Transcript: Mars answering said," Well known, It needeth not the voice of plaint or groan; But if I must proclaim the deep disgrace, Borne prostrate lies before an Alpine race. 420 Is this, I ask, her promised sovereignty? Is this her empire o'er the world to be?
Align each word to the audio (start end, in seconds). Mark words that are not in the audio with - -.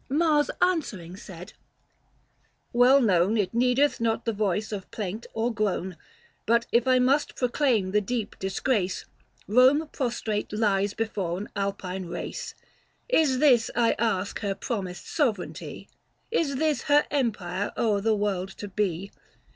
Mars 0.09 0.49
answering 0.63 1.15
said," 1.15 1.53
Well 2.73 2.99
known, 2.99 3.37
It 3.37 3.53
needeth 3.53 4.01
not 4.01 4.25
the 4.25 4.33
voice 4.33 4.71
of 4.71 4.89
plaint 4.89 5.27
or 5.35 5.53
groan; 5.53 5.95
But 6.47 6.65
if 6.71 6.87
I 6.87 6.97
must 6.97 7.35
proclaim 7.35 7.91
the 7.91 8.01
deep 8.01 8.35
disgrace, 8.39 9.05
Borne 9.47 9.85
prostrate 9.89 10.51
lies 10.51 10.95
before 10.95 11.37
an 11.37 11.49
Alpine 11.55 12.07
race. 12.07 12.55
420 13.11 13.21
Is 13.21 13.37
this, 13.37 13.69
I 13.75 13.91
ask, 13.99 14.39
her 14.39 14.55
promised 14.55 15.07
sovereignty? 15.07 15.87
Is 16.31 16.55
this 16.55 16.81
her 16.89 17.05
empire 17.11 17.71
o'er 17.77 18.01
the 18.01 18.15
world 18.15 18.49
to 18.57 18.67
be? 18.69 19.11